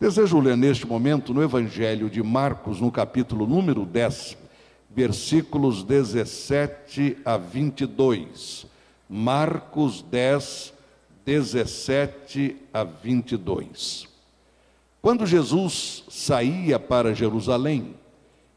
[0.00, 4.34] Desejo ler neste momento no Evangelho de Marcos, no capítulo número 10,
[4.88, 8.64] versículos 17 a 22.
[9.06, 10.72] Marcos 10,
[11.26, 14.08] 17 a 22.
[15.02, 17.94] Quando Jesus saía para Jerusalém,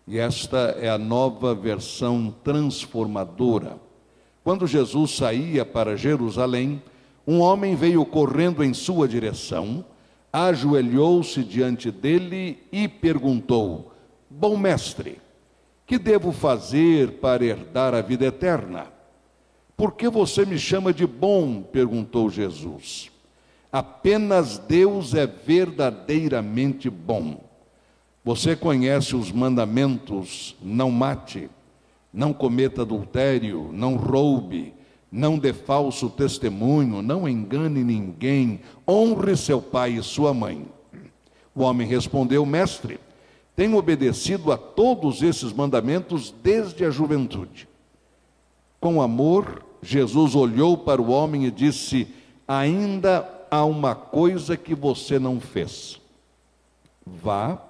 [0.07, 3.77] e esta é a nova versão transformadora,
[4.45, 6.81] quando Jesus saía para Jerusalém,
[7.27, 9.83] um homem veio correndo em sua direção,
[10.33, 13.93] ajoelhou-se diante dele e perguntou:
[14.27, 15.21] Bom mestre,
[15.85, 18.87] que devo fazer para herdar a vida eterna?
[19.77, 21.61] Por que você me chama de bom?
[21.61, 23.11] perguntou Jesus.
[23.71, 27.43] Apenas Deus é verdadeiramente bom.
[28.23, 31.49] Você conhece os mandamentos: não mate,
[32.11, 34.73] não cometa adultério, não roube
[35.13, 40.65] não dê falso testemunho, não engane ninguém, honre seu pai e sua mãe.
[41.53, 42.99] O homem respondeu: Mestre,
[43.55, 47.69] tenho obedecido a todos esses mandamentos desde a juventude.
[48.79, 52.07] Com amor, Jesus olhou para o homem e disse:
[52.47, 56.01] Ainda há uma coisa que você não fez.
[57.05, 57.61] Vá,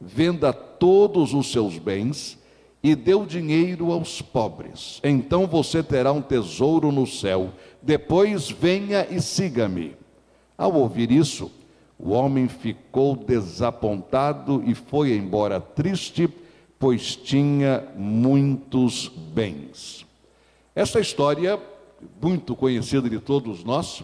[0.00, 2.39] venda todos os seus bens
[2.82, 5.00] e deu dinheiro aos pobres.
[5.04, 7.50] Então você terá um tesouro no céu.
[7.82, 9.96] Depois venha e siga-me.
[10.56, 11.50] Ao ouvir isso,
[11.98, 16.28] o homem ficou desapontado e foi embora triste,
[16.78, 20.06] pois tinha muitos bens.
[20.74, 21.60] Esta história,
[22.22, 24.02] muito conhecida de todos nós,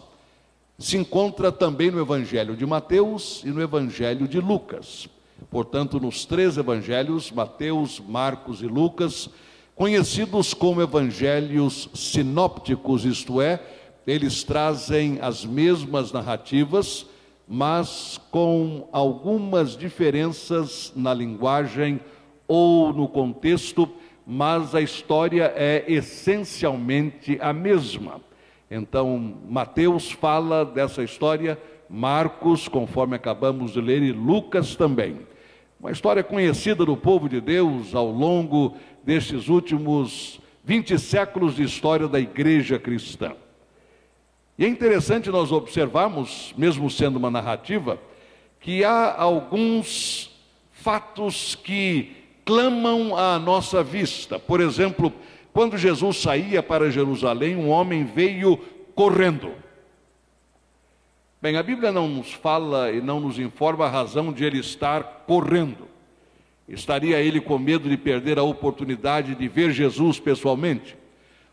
[0.78, 5.08] se encontra também no Evangelho de Mateus e no Evangelho de Lucas.
[5.50, 9.28] Portanto, nos três evangelhos, Mateus, Marcos e Lucas,
[9.74, 13.60] conhecidos como evangelhos sinópticos, isto é,
[14.06, 17.06] eles trazem as mesmas narrativas,
[17.46, 22.00] mas com algumas diferenças na linguagem
[22.48, 23.88] ou no contexto,
[24.26, 28.20] mas a história é essencialmente a mesma.
[28.70, 31.58] Então, Mateus fala dessa história
[31.88, 35.20] Marcos, conforme acabamos de ler, e Lucas também.
[35.78, 42.08] Uma história conhecida do povo de Deus ao longo destes últimos 20 séculos de história
[42.08, 43.34] da igreja cristã.
[44.58, 48.00] E é interessante nós observarmos, mesmo sendo uma narrativa,
[48.58, 50.30] que há alguns
[50.72, 52.12] fatos que
[52.44, 54.38] clamam à nossa vista.
[54.38, 55.12] Por exemplo,
[55.52, 58.56] quando Jesus saía para Jerusalém, um homem veio
[58.94, 59.52] correndo.
[61.46, 65.22] Bem, a Bíblia não nos fala e não nos informa a razão de ele estar
[65.28, 65.86] correndo.
[66.68, 70.96] Estaria ele com medo de perder a oportunidade de ver Jesus pessoalmente?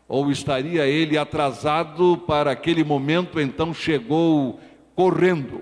[0.08, 4.58] Ou estaria ele atrasado para aquele momento, então chegou
[4.96, 5.60] correndo?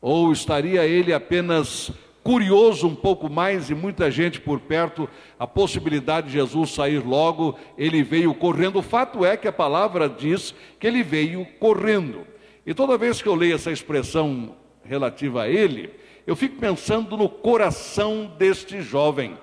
[0.00, 5.06] Ou estaria ele apenas curioso um pouco mais e muita gente por perto,
[5.38, 8.78] a possibilidade de Jesus sair logo, ele veio correndo.
[8.78, 12.32] O fato é que a palavra diz que ele veio correndo.
[12.66, 15.90] E toda vez que eu leio essa expressão relativa a ele,
[16.26, 19.36] eu fico pensando no coração deste jovem.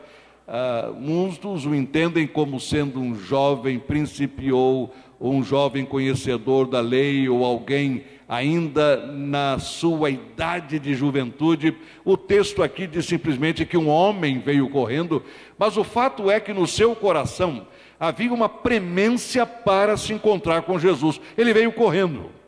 [0.47, 7.29] Uh, muitos o entendem como sendo um jovem principiou, ou um jovem conhecedor da lei,
[7.29, 11.77] ou alguém ainda na sua idade de juventude.
[12.03, 15.23] O texto aqui diz simplesmente que um homem veio correndo,
[15.59, 17.67] mas o fato é que no seu coração
[17.99, 21.21] havia uma premência para se encontrar com Jesus.
[21.37, 22.40] Ele veio correndo.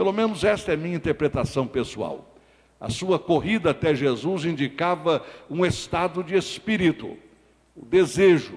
[0.00, 2.34] Pelo menos esta é a minha interpretação pessoal.
[2.80, 7.18] A sua corrida até Jesus indicava um estado de espírito,
[7.76, 8.54] o desejo,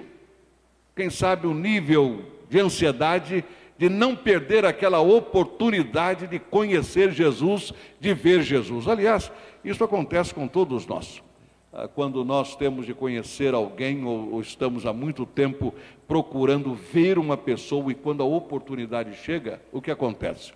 [0.95, 3.43] quem sabe o nível de ansiedade
[3.77, 8.87] de não perder aquela oportunidade de conhecer Jesus, de ver Jesus.
[8.87, 9.29] Aliás,
[9.65, 11.21] isso acontece com todos nós.
[11.73, 15.75] Ah, quando nós temos de conhecer alguém ou, estamos há muito tempo
[16.07, 20.53] procurando ver uma pessoa e quando a oportunidade chega, o que acontece?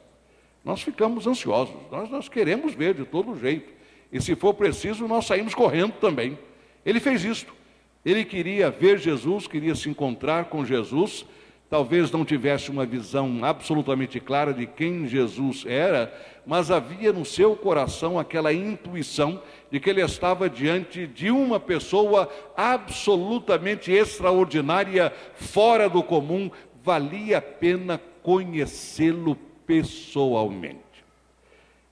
[0.67, 3.71] Nós ficamos ansiosos, nós, nós queremos ver de todo jeito.
[4.11, 6.37] E se for preciso, nós saímos correndo também.
[6.85, 7.53] Ele fez isto.
[8.03, 11.25] Ele queria ver Jesus, queria se encontrar com Jesus,
[11.69, 16.13] talvez não tivesse uma visão absolutamente clara de quem Jesus era,
[16.45, 19.41] mas havia no seu coração aquela intuição
[19.71, 26.51] de que ele estava diante de uma pessoa absolutamente extraordinária, fora do comum,
[26.83, 30.79] valia a pena conhecê-lo pessoalmente.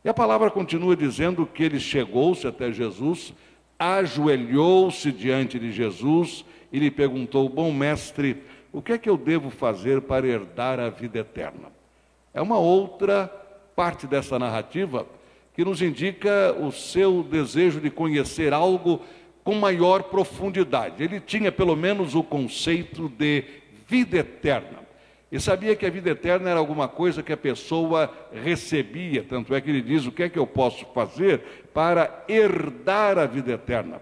[0.03, 3.33] E a palavra continua dizendo que ele chegou-se até Jesus,
[3.77, 8.41] ajoelhou-se diante de Jesus e lhe perguntou: Bom mestre,
[8.71, 11.67] o que é que eu devo fazer para herdar a vida eterna?
[12.33, 13.27] É uma outra
[13.75, 15.05] parte dessa narrativa
[15.53, 19.01] que nos indica o seu desejo de conhecer algo
[19.43, 21.03] com maior profundidade.
[21.03, 23.43] Ele tinha pelo menos o conceito de
[23.87, 24.84] vida eterna.
[25.35, 29.59] E sabia que a vida eterna era alguma coisa que a pessoa recebia, tanto é
[29.59, 31.41] que ele diz: o que é que eu posso fazer
[31.73, 34.01] para herdar a vida eterna?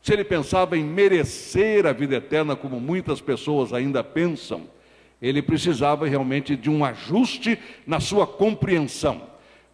[0.00, 4.62] Se ele pensava em merecer a vida eterna, como muitas pessoas ainda pensam,
[5.20, 9.20] ele precisava realmente de um ajuste na sua compreensão,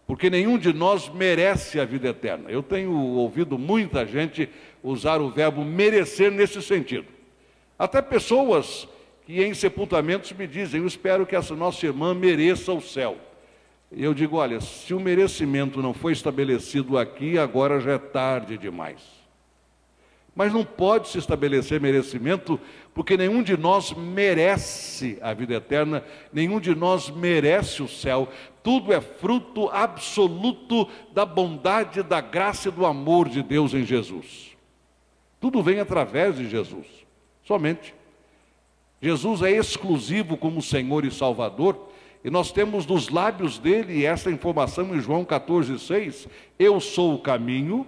[0.05, 2.49] porque nenhum de nós merece a vida eterna.
[2.49, 4.49] Eu tenho ouvido muita gente
[4.83, 7.07] usar o verbo merecer nesse sentido.
[7.79, 8.85] Até pessoas
[9.25, 13.17] que em sepultamentos me dizem: Eu espero que essa nossa irmã mereça o céu.
[13.91, 18.57] E eu digo: Olha, se o merecimento não foi estabelecido aqui, agora já é tarde
[18.57, 19.25] demais.
[20.35, 22.59] Mas não pode se estabelecer merecimento,
[22.93, 28.27] porque nenhum de nós merece a vida eterna, nenhum de nós merece o céu.
[28.61, 34.57] Tudo é fruto absoluto da bondade, da graça e do amor de Deus em Jesus.
[35.39, 36.85] Tudo vem através de Jesus,
[37.41, 37.94] somente.
[39.01, 41.89] Jesus é exclusivo como Senhor e Salvador,
[42.23, 46.27] e nós temos dos lábios dele essa informação em João 14,6:
[46.57, 47.85] Eu sou o caminho,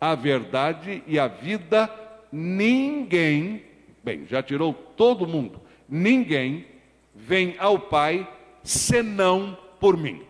[0.00, 1.88] a verdade e a vida,
[2.32, 3.62] ninguém,
[4.02, 6.66] bem, já tirou todo mundo, ninguém
[7.14, 8.26] vem ao Pai
[8.62, 10.27] senão por mim.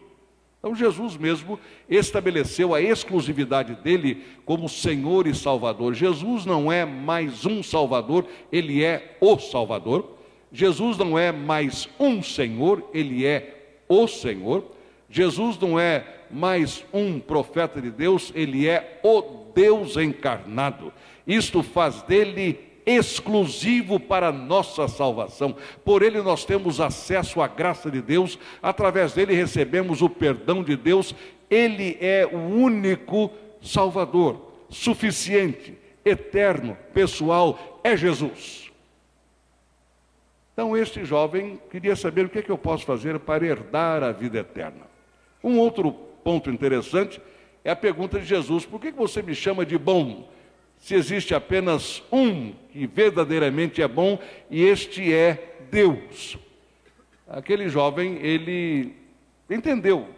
[0.58, 1.58] Então Jesus mesmo
[1.88, 5.94] estabeleceu a exclusividade dele como Senhor e Salvador.
[5.94, 10.16] Jesus não é mais um Salvador, ele é o Salvador.
[10.50, 14.64] Jesus não é mais um Senhor, ele é o Senhor.
[15.08, 19.22] Jesus não é mais um profeta de Deus, ele é o
[19.54, 20.92] Deus encarnado.
[21.26, 25.54] Isto faz dele exclusivo para nossa salvação.
[25.84, 30.74] Por ele nós temos acesso à graça de Deus, através dele recebemos o perdão de
[30.74, 31.14] Deus.
[31.50, 33.30] Ele é o único
[33.60, 38.70] Salvador, suficiente, eterno, pessoal, é Jesus.
[40.52, 44.12] Então, este jovem queria saber o que, é que eu posso fazer para herdar a
[44.12, 44.86] vida eterna.
[45.42, 47.20] Um outro ponto interessante
[47.64, 50.28] é a pergunta de Jesus: por que você me chama de bom?
[50.78, 54.18] Se existe apenas um que verdadeiramente é bom
[54.50, 56.38] e este é Deus.
[57.28, 58.94] Aquele jovem, ele
[59.50, 60.08] entendeu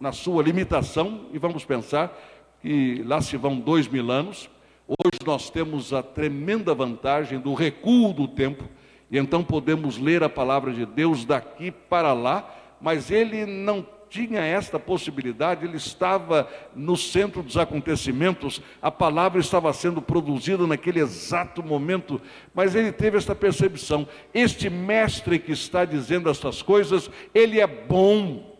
[0.00, 2.16] na sua limitação, e vamos pensar
[2.62, 4.48] que lá se vão dois mil anos.
[4.86, 8.64] Hoje nós temos a tremenda vantagem do recuo do tempo,
[9.10, 13.82] e então podemos ler a palavra de Deus daqui para lá, mas ele não
[14.14, 21.00] tinha esta possibilidade, ele estava no centro dos acontecimentos, a palavra estava sendo produzida naquele
[21.00, 22.22] exato momento,
[22.54, 28.56] mas ele teve esta percepção: este mestre que está dizendo estas coisas, ele é bom,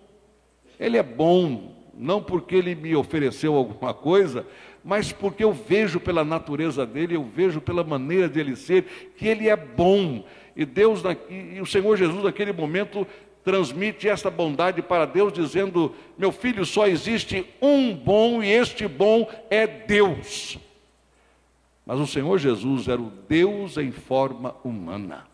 [0.77, 4.45] ele é bom, não porque ele me ofereceu alguma coisa,
[4.83, 9.49] mas porque eu vejo pela natureza dele, eu vejo pela maneira dele ser, que ele
[9.49, 10.25] é bom.
[10.56, 13.06] E Deus, e o Senhor Jesus, naquele momento,
[13.44, 19.29] transmite esta bondade para Deus, dizendo: Meu filho, só existe um bom e este bom
[19.50, 20.58] é Deus.
[21.87, 25.26] Mas o Senhor Jesus era o Deus em forma humana,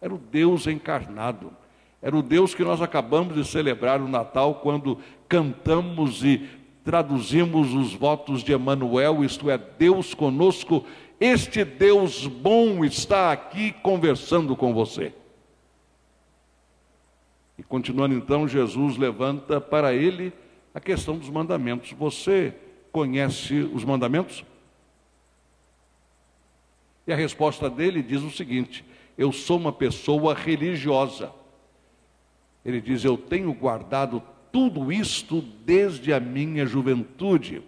[0.00, 1.52] era o Deus encarnado,
[2.00, 6.48] era o Deus que nós acabamos de celebrar no Natal quando cantamos e
[6.84, 10.84] traduzimos os votos de Emanuel, isto é, Deus conosco.
[11.18, 15.12] Este Deus bom está aqui conversando com você.
[17.58, 20.32] E continuando então, Jesus levanta para ele
[20.74, 21.92] a questão dos mandamentos.
[21.92, 22.54] Você
[22.92, 24.44] conhece os mandamentos?
[27.06, 28.84] E a resposta dele diz o seguinte:
[29.16, 31.32] Eu sou uma pessoa religiosa.
[32.64, 34.22] Ele diz: Eu tenho guardado
[34.52, 37.62] tudo isto desde a minha juventude.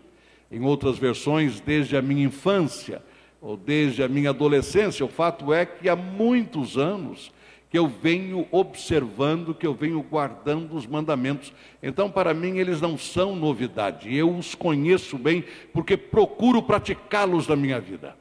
[0.50, 3.02] Em outras versões, desde a minha infância,
[3.40, 5.04] ou desde a minha adolescência.
[5.04, 7.30] O fato é que há muitos anos
[7.70, 11.52] que eu venho observando, que eu venho guardando os mandamentos.
[11.82, 17.56] Então, para mim, eles não são novidade, eu os conheço bem, porque procuro praticá-los na
[17.56, 18.16] minha vida.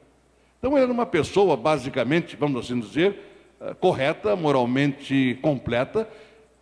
[0.58, 3.16] Então, era uma pessoa, basicamente, vamos assim dizer,
[3.60, 6.08] eh, correta, moralmente completa,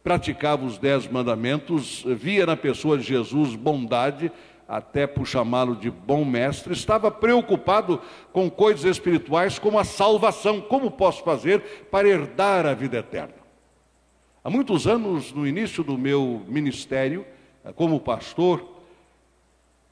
[0.04, 4.30] praticava os dez mandamentos, via na pessoa de Jesus bondade,
[4.68, 8.00] até por chamá-lo de bom mestre, estava preocupado
[8.32, 10.60] com coisas espirituais como a salvação.
[10.60, 13.34] Como posso fazer para herdar a vida eterna?
[14.42, 17.24] Há muitos anos, no início do meu ministério,
[17.64, 18.64] eh, como pastor,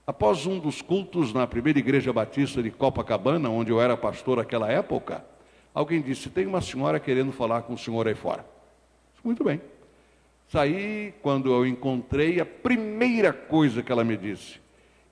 [0.07, 4.71] após um dos cultos na primeira igreja batista de Copacabana, onde eu era pastor naquela
[4.71, 5.25] época,
[5.73, 8.45] alguém disse: Tem uma senhora querendo falar com o senhor aí fora.
[9.25, 9.61] Muito bem.
[10.49, 14.61] Saí, quando eu encontrei, a primeira coisa que ela me disse: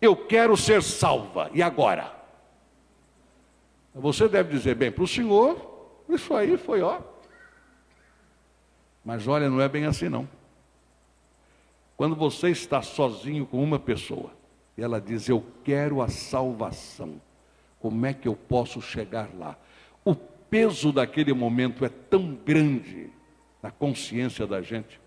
[0.02, 2.12] Eu quero ser salva, e agora?
[3.94, 7.00] Você deve dizer, bem, para o senhor, isso aí foi ó.
[9.04, 10.28] Mas olha, não é bem assim não.
[11.96, 14.32] Quando você está sozinho com uma pessoa,
[14.76, 17.20] e ela diz, eu quero a salvação,
[17.78, 19.56] como é que eu posso chegar lá?
[20.04, 23.08] O peso daquele momento é tão grande
[23.62, 25.00] na consciência da gente,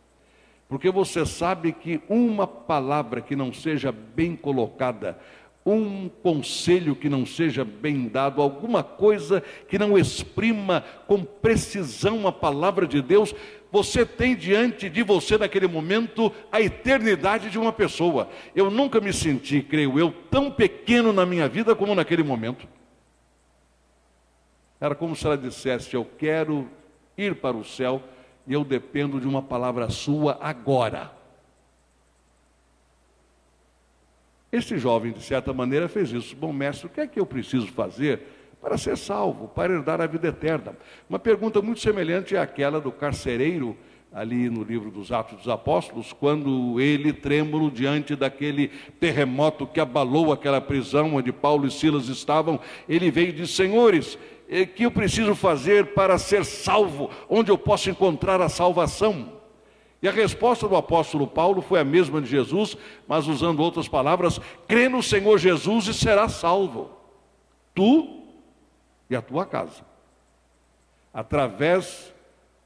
[0.68, 5.18] porque você sabe que uma palavra que não seja bem colocada,
[5.66, 12.32] um conselho que não seja bem dado, alguma coisa que não exprima com precisão a
[12.32, 13.34] palavra de Deus,
[13.72, 18.30] você tem diante de você naquele momento a eternidade de uma pessoa.
[18.56, 22.68] Eu nunca me senti, creio eu, tão pequeno na minha vida como naquele momento.
[24.80, 26.70] Era como se ela dissesse: Eu quero
[27.18, 28.02] ir para o céu
[28.48, 31.12] e eu dependo de uma palavra sua agora.
[34.52, 36.36] Este jovem, de certa maneira, fez isso.
[36.36, 38.22] Bom, mestre, o que é que eu preciso fazer
[38.62, 40.76] para ser salvo, para herdar a vida eterna?
[41.10, 43.78] Uma pergunta muito semelhante àquela do carcereiro,
[44.14, 50.32] ali no livro dos Atos dos Apóstolos, quando ele, trêmulo diante daquele terremoto que abalou
[50.32, 54.18] aquela prisão onde Paulo e Silas estavam, ele veio e disse: Senhores,
[54.76, 57.10] que eu preciso fazer para ser salvo?
[57.30, 59.34] Onde eu posso encontrar a salvação?
[60.02, 64.40] E a resposta do apóstolo Paulo foi a mesma de Jesus, mas usando outras palavras:
[64.68, 66.92] crê no Senhor Jesus e será salvo,
[67.74, 68.24] tu
[69.10, 69.84] e a tua casa.
[71.14, 72.14] Através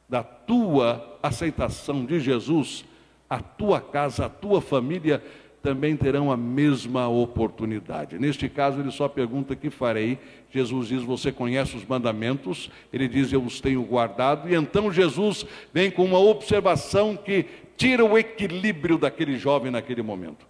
[0.09, 2.83] da tua aceitação de Jesus,
[3.29, 5.23] a tua casa, a tua família
[5.61, 8.17] também terão a mesma oportunidade.
[8.17, 10.17] Neste caso, ele só pergunta: que farei?
[10.49, 12.69] Jesus diz: Você conhece os mandamentos?
[12.91, 14.49] Ele diz: Eu os tenho guardado.
[14.49, 20.47] E então Jesus vem com uma observação que tira o equilíbrio daquele jovem naquele momento.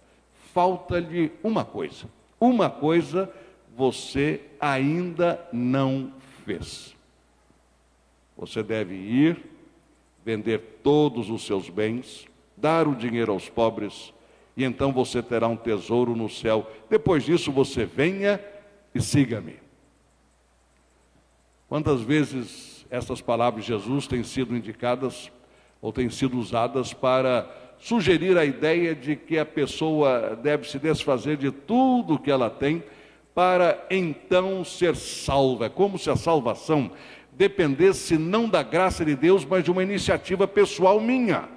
[0.52, 2.06] Falta-lhe uma coisa.
[2.38, 3.30] Uma coisa
[3.76, 6.12] você ainda não
[6.44, 6.94] fez.
[8.36, 9.36] Você deve ir,
[10.24, 12.26] vender todos os seus bens,
[12.56, 14.12] dar o dinheiro aos pobres
[14.56, 16.70] e então você terá um tesouro no céu.
[16.88, 18.40] Depois disso, você venha
[18.94, 19.56] e siga-me.
[21.68, 25.30] Quantas vezes essas palavras de Jesus têm sido indicadas
[25.80, 31.36] ou têm sido usadas para sugerir a ideia de que a pessoa deve se desfazer
[31.36, 32.82] de tudo que ela tem
[33.34, 35.66] para então ser salva?
[35.66, 36.90] É como se a salvação
[37.32, 41.48] dependesse não da graça de Deus, mas de uma iniciativa pessoal minha.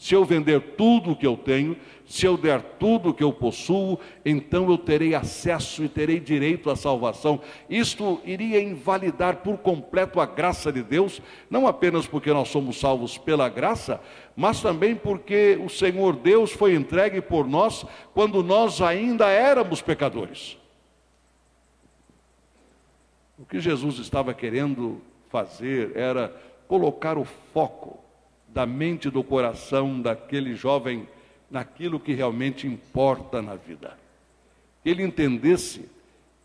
[0.00, 1.76] Se eu vender tudo o que eu tenho,
[2.06, 6.70] se eu der tudo o que eu possuo, então eu terei acesso e terei direito
[6.70, 7.38] à salvação.
[7.68, 13.18] Isto iria invalidar por completo a graça de Deus, não apenas porque nós somos salvos
[13.18, 14.00] pela graça,
[14.34, 20.56] mas também porque o Senhor Deus foi entregue por nós quando nós ainda éramos pecadores.
[23.38, 26.34] O que Jesus estava querendo fazer era
[26.66, 28.09] colocar o foco
[28.52, 31.08] da mente e do coração daquele jovem
[31.50, 33.98] naquilo que realmente importa na vida.
[34.82, 35.88] Que ele entendesse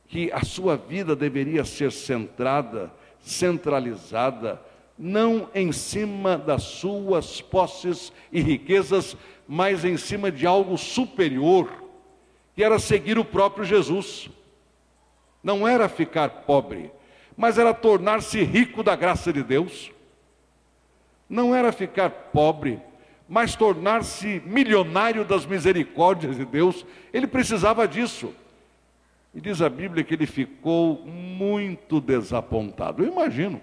[0.08, 4.62] que a sua vida deveria ser centrada, centralizada,
[4.98, 9.16] não em cima das suas posses e riquezas,
[9.48, 11.70] mas em cima de algo superior,
[12.56, 14.30] que era seguir o próprio Jesus.
[15.44, 16.92] Não era ficar pobre,
[17.36, 19.92] mas era tornar-se rico da graça de Deus
[21.30, 22.80] não era ficar pobre,
[23.28, 26.86] mas tornar-se milionário das misericórdias de Deus.
[27.12, 28.34] Ele precisava disso.
[29.34, 33.04] E diz a Bíblia que ele ficou muito desapontado.
[33.04, 33.60] Eu imagino.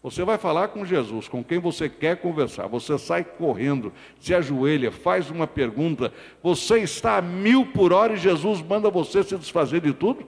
[0.00, 4.92] Você vai falar com Jesus, com quem você quer conversar, você sai correndo, se ajoelha,
[4.92, 9.80] faz uma pergunta, você está a mil por hora e Jesus manda você se desfazer
[9.80, 10.24] de tudo?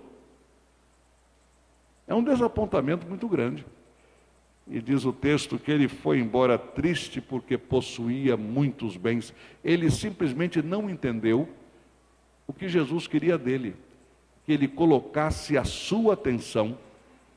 [2.08, 3.64] É um desapontamento muito grande.
[4.70, 9.34] E diz o texto que ele foi embora triste porque possuía muitos bens.
[9.64, 11.48] Ele simplesmente não entendeu
[12.46, 13.74] o que Jesus queria dele,
[14.46, 16.78] que ele colocasse a sua atenção,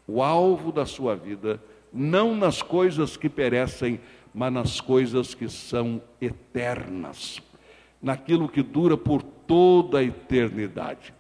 [0.08, 1.60] o alvo da sua vida,
[1.92, 4.00] não nas coisas que perecem,
[4.32, 7.42] mas nas coisas que são eternas,
[8.00, 11.14] naquilo que dura por toda a eternidade.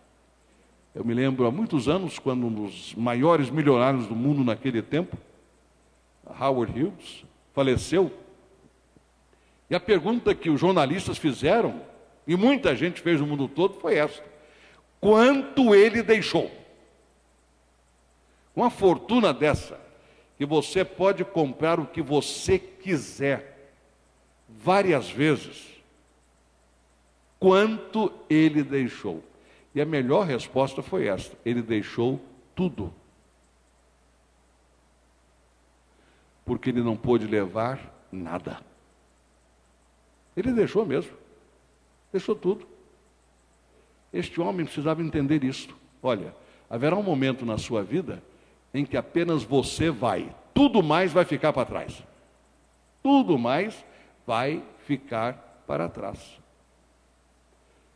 [0.93, 5.17] Eu me lembro há muitos anos, quando um dos maiores milionários do mundo naquele tempo,
[6.27, 8.11] Howard Hughes, faleceu.
[9.69, 11.81] E a pergunta que os jornalistas fizeram,
[12.27, 14.23] e muita gente fez no mundo todo, foi esta:
[14.99, 16.51] quanto ele deixou?
[18.55, 19.79] Uma fortuna dessa,
[20.37, 23.71] que você pode comprar o que você quiser,
[24.47, 25.73] várias vezes
[27.43, 29.21] quanto ele deixou.
[29.75, 32.21] E a melhor resposta foi esta: ele deixou
[32.55, 32.93] tudo.
[36.45, 37.79] Porque ele não pôde levar
[38.11, 38.59] nada.
[40.35, 41.11] Ele deixou mesmo.
[42.11, 42.67] Deixou tudo.
[44.11, 45.75] Este homem precisava entender isto.
[46.01, 46.35] Olha,
[46.69, 48.21] haverá um momento na sua vida
[48.73, 52.03] em que apenas você vai, tudo mais vai ficar para trás.
[53.01, 53.85] Tudo mais
[54.25, 56.39] vai ficar para trás.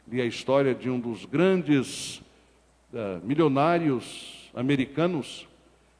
[0.07, 2.17] Li a história de um dos grandes
[2.93, 5.46] uh, milionários americanos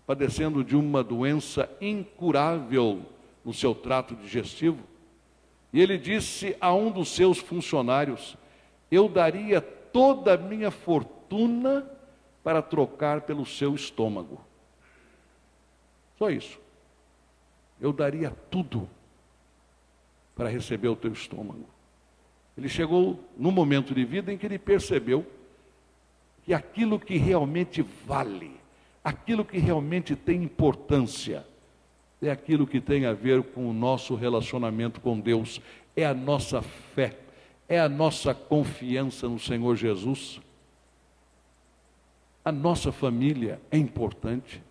[0.08, 3.02] padecendo de uma doença incurável
[3.44, 4.82] no seu trato digestivo.
[5.74, 8.38] E ele disse a um dos seus funcionários:
[8.90, 11.86] Eu daria toda a minha fortuna
[12.42, 14.40] para trocar pelo seu estômago.
[16.18, 16.58] Só isso.
[17.80, 18.90] Eu daria tudo
[20.34, 21.68] para receber o teu estômago.
[22.58, 25.26] Ele chegou num momento de vida em que ele percebeu
[26.44, 28.58] que aquilo que realmente vale,
[29.08, 31.46] aquilo que realmente tem importância,
[32.22, 35.62] é aquilo que tem a ver com o nosso relacionamento com Deus,
[35.96, 37.18] é a nossa fé,
[37.70, 40.42] é a nossa confiança no Senhor Jesus.
[42.44, 44.62] A nossa família é importante,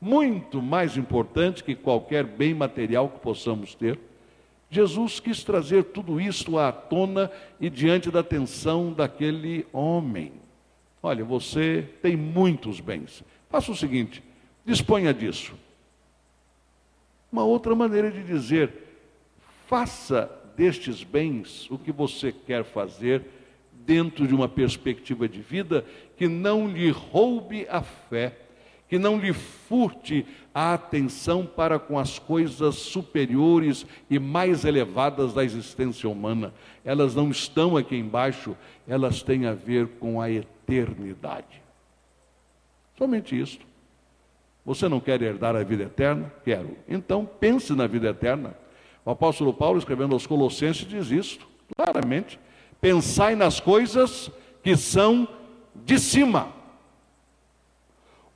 [0.00, 4.00] muito mais importante que qualquer bem material que possamos ter.
[4.68, 10.32] Jesus quis trazer tudo isto à tona e diante da atenção daquele homem.
[11.06, 13.22] Olha, você tem muitos bens.
[13.48, 14.20] Faça o seguinte:
[14.64, 15.54] disponha disso.
[17.30, 18.72] Uma outra maneira de dizer,
[19.68, 23.22] faça destes bens o que você quer fazer
[23.72, 25.86] dentro de uma perspectiva de vida
[26.16, 28.36] que não lhe roube a fé
[28.88, 35.44] que não lhe furte a atenção para com as coisas superiores e mais elevadas da
[35.44, 36.52] existência humana.
[36.84, 41.60] Elas não estão aqui embaixo, elas têm a ver com a eternidade.
[42.96, 43.58] Somente isso.
[44.64, 46.32] Você não quer herdar a vida eterna?
[46.44, 46.76] Quero.
[46.88, 48.56] Então pense na vida eterna.
[49.04, 51.38] O apóstolo Paulo, escrevendo aos Colossenses, diz isso
[51.76, 52.40] claramente:
[52.80, 54.30] pensai nas coisas
[54.62, 55.28] que são
[55.84, 56.55] de cima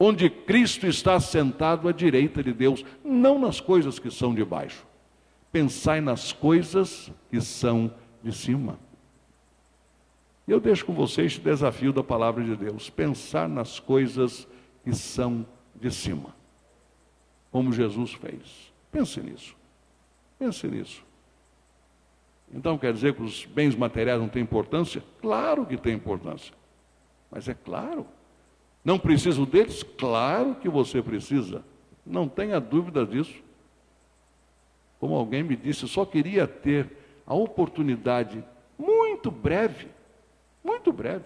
[0.03, 4.87] onde Cristo está sentado à direita de Deus, não nas coisas que são de baixo.
[5.53, 8.79] Pensai nas coisas que são de cima.
[10.49, 14.49] Eu deixo com vocês este desafio da palavra de Deus: pensar nas coisas
[14.83, 16.35] que são de cima,
[17.51, 18.73] como Jesus fez.
[18.91, 19.55] Pense nisso.
[20.39, 21.05] Pense nisso.
[22.53, 25.05] Então quer dizer que os bens materiais não têm importância?
[25.21, 26.55] Claro que tem importância.
[27.31, 28.07] Mas é claro
[28.85, 29.83] não preciso deles?
[29.83, 31.63] Claro que você precisa.
[32.05, 33.35] Não tenha dúvida disso.
[34.99, 36.91] Como alguém me disse, eu só queria ter
[37.27, 38.43] a oportunidade
[38.79, 39.89] muito breve,
[40.65, 41.25] muito breve,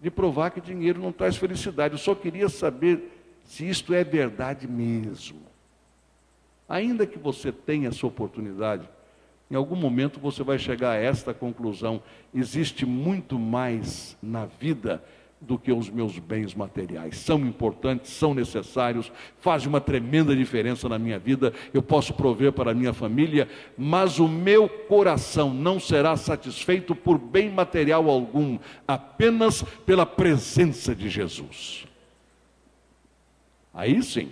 [0.00, 1.94] de provar que dinheiro não traz felicidade.
[1.94, 3.12] Eu só queria saber
[3.44, 5.40] se isto é verdade mesmo.
[6.68, 8.88] Ainda que você tenha essa oportunidade,
[9.50, 12.02] em algum momento você vai chegar a esta conclusão:
[12.34, 15.02] existe muito mais na vida
[15.40, 17.18] do que os meus bens materiais.
[17.18, 21.52] São importantes, são necessários, fazem uma tremenda diferença na minha vida.
[21.74, 27.18] Eu posso prover para a minha família, mas o meu coração não será satisfeito por
[27.18, 31.86] bem material algum, apenas pela presença de Jesus.
[33.74, 34.30] Aí sim,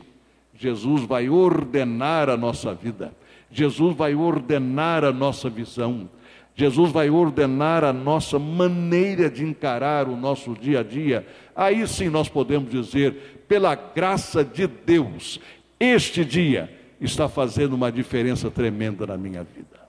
[0.55, 3.15] Jesus vai ordenar a nossa vida.
[3.51, 6.09] Jesus vai ordenar a nossa visão.
[6.57, 11.27] Jesus vai ordenar a nossa maneira de encarar o nosso dia a dia.
[11.55, 15.41] Aí sim nós podemos dizer, pela graça de Deus,
[15.81, 19.83] este dia está fazendo uma diferença tremenda na minha vida.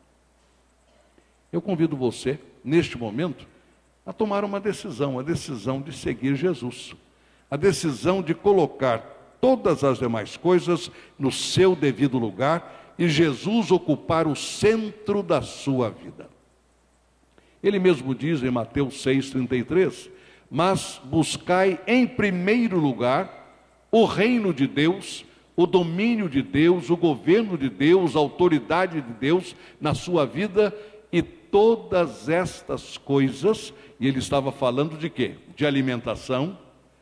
[1.54, 3.48] Eu convido você, neste momento,
[4.04, 6.96] a tomar uma decisão, a decisão de seguir Jesus,
[7.50, 14.26] a decisão de colocar todas as demais coisas no seu devido lugar e Jesus ocupar
[14.28, 16.35] o centro da sua vida.
[17.68, 20.08] Ele mesmo diz em Mateus 6,33:
[20.52, 23.44] Mas buscai em primeiro lugar
[23.92, 25.26] o reino de Deus,
[25.56, 30.76] o domínio de Deus, o governo de Deus, a autoridade de Deus na sua vida
[31.12, 35.36] e todas estas coisas, e ele estava falando de quê?
[35.56, 36.56] De alimentação,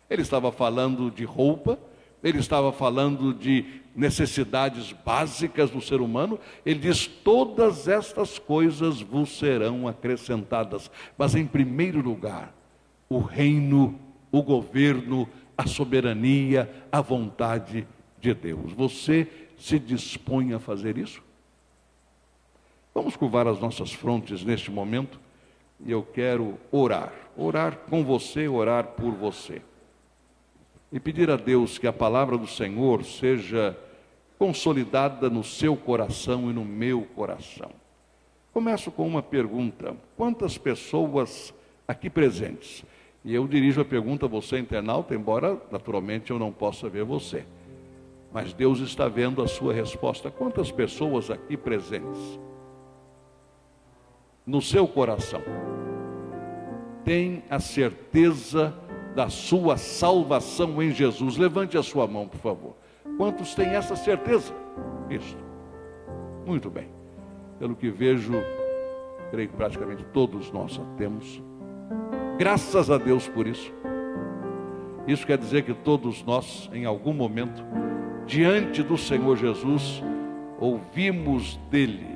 [0.09, 1.77] ele estava falando de roupa,
[2.23, 9.37] ele estava falando de necessidades básicas do ser humano, ele diz: todas estas coisas vos
[9.37, 12.55] serão acrescentadas, mas em primeiro lugar,
[13.09, 13.99] o reino,
[14.31, 17.87] o governo, a soberania, a vontade
[18.19, 18.71] de Deus.
[18.73, 21.21] Você se dispõe a fazer isso?
[22.93, 25.19] Vamos curvar as nossas frontes neste momento
[25.85, 29.61] e eu quero orar, orar com você, orar por você.
[30.93, 33.75] E pedir a Deus que a palavra do Senhor seja
[34.37, 37.71] consolidada no seu coração e no meu coração.
[38.53, 41.51] Começo com uma pergunta: quantas pessoas
[41.87, 42.85] aqui presentes?
[43.25, 47.43] E eu dirijo a pergunta a você, internauta, embora naturalmente eu não possa ver você.
[48.31, 50.29] Mas Deus está vendo a sua resposta.
[50.29, 52.39] Quantas pessoas aqui presentes?
[54.45, 55.41] No seu coração,
[57.03, 58.75] tem a certeza
[59.15, 61.37] da sua salvação em Jesus.
[61.37, 62.75] Levante a sua mão, por favor.
[63.17, 64.53] Quantos têm essa certeza?
[65.09, 65.37] Isso.
[66.45, 66.89] Muito bem.
[67.59, 68.33] Pelo que vejo,
[69.31, 71.41] creio que praticamente todos nós a temos.
[72.37, 73.71] Graças a Deus por isso.
[75.07, 77.63] Isso quer dizer que todos nós, em algum momento,
[78.25, 80.01] diante do Senhor Jesus,
[80.59, 82.12] ouvimos dele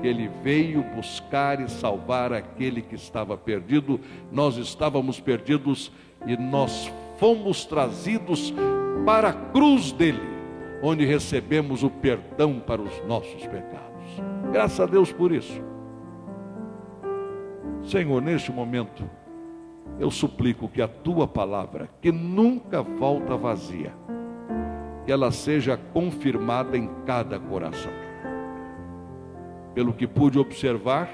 [0.00, 4.00] que ele veio buscar e salvar aquele que estava perdido.
[4.32, 5.92] Nós estávamos perdidos
[6.26, 8.52] e nós fomos trazidos
[9.04, 10.20] para a cruz dele,
[10.82, 13.90] onde recebemos o perdão para os nossos pecados.
[14.52, 15.62] Graças a Deus por isso.
[17.82, 19.08] Senhor, neste momento,
[19.98, 23.92] eu suplico que a tua palavra, que nunca volta vazia,
[25.04, 28.09] que ela seja confirmada em cada coração
[29.80, 31.08] pelo que pude observar,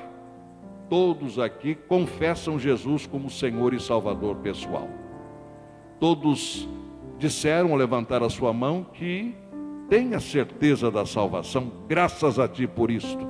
[0.91, 4.89] todos aqui confessam Jesus como Senhor e Salvador pessoal.
[6.01, 6.69] Todos
[7.17, 9.37] disseram ao levantar a sua mão que
[9.89, 13.25] tem a certeza da salvação, graças a ti por isto.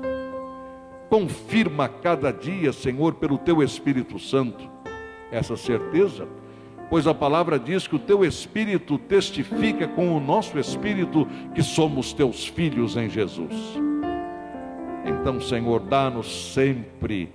[1.10, 4.66] Confirma cada dia, Senhor, pelo teu Espírito Santo,
[5.30, 6.26] essa certeza,
[6.88, 12.14] pois a palavra diz que o teu Espírito testifica com o nosso Espírito que somos
[12.14, 13.84] teus filhos em Jesus.
[15.06, 17.32] Então, Senhor, dá-nos sempre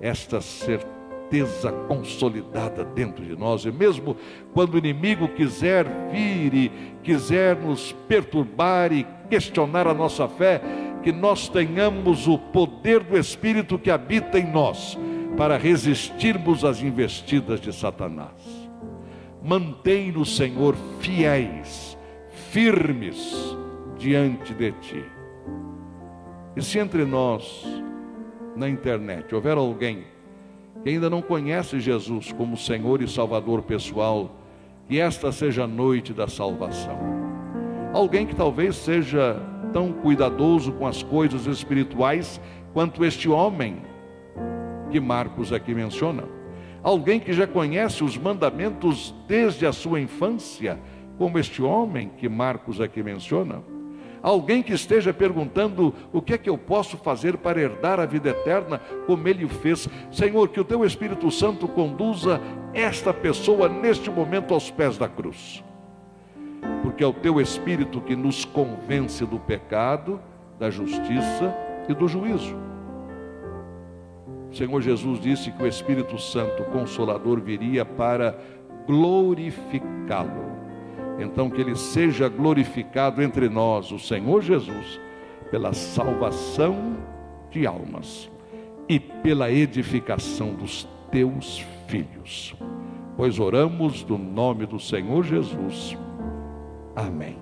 [0.00, 4.16] esta certeza consolidada dentro de nós, e mesmo
[4.52, 10.60] quando o inimigo quiser vir e quiser nos perturbar e questionar a nossa fé,
[11.02, 14.98] que nós tenhamos o poder do Espírito que habita em nós
[15.36, 18.70] para resistirmos às investidas de Satanás.
[19.42, 21.96] Mantém-nos, Senhor, fiéis,
[22.50, 23.56] firmes
[23.98, 25.21] diante de Ti.
[26.54, 27.66] E se entre nós,
[28.54, 30.04] na internet, houver alguém
[30.82, 34.36] que ainda não conhece Jesus como Senhor e Salvador pessoal,
[34.86, 36.98] que esta seja a noite da salvação.
[37.94, 39.40] Alguém que talvez seja
[39.72, 42.38] tão cuidadoso com as coisas espirituais
[42.74, 43.78] quanto este homem
[44.90, 46.24] que Marcos aqui menciona.
[46.82, 50.78] Alguém que já conhece os mandamentos desde a sua infância,
[51.16, 53.62] como este homem que Marcos aqui menciona
[54.22, 58.30] Alguém que esteja perguntando o que é que eu posso fazer para herdar a vida
[58.30, 59.88] eterna, como ele o fez.
[60.12, 62.40] Senhor, que o teu Espírito Santo conduza
[62.72, 65.64] esta pessoa neste momento aos pés da cruz.
[66.82, 70.20] Porque é o teu Espírito que nos convence do pecado,
[70.56, 71.52] da justiça
[71.88, 72.56] e do juízo.
[74.52, 78.38] O Senhor Jesus disse que o Espírito Santo, consolador, viria para
[78.86, 80.41] glorificá-lo
[81.22, 85.00] então que ele seja glorificado entre nós, o Senhor Jesus,
[85.50, 86.96] pela salvação
[87.50, 88.30] de almas
[88.88, 92.54] e pela edificação dos teus filhos.
[93.16, 95.96] Pois oramos no nome do Senhor Jesus.
[96.96, 97.41] Amém.